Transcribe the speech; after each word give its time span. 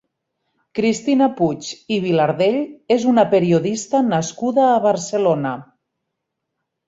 Cristina 0.77 1.25
Puig 1.41 1.67
i 1.97 1.99
Vilardell 2.05 2.57
és 2.97 3.05
una 3.13 3.25
periodista 3.33 4.01
nascuda 4.07 4.63
a 4.69 4.81
Barcelona. 4.87 5.53